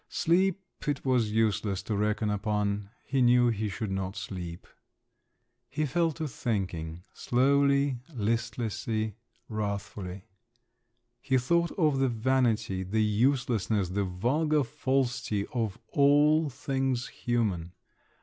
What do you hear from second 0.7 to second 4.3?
it was useless to reckon upon; he knew he should not